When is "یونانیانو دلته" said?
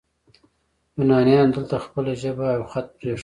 0.97-1.75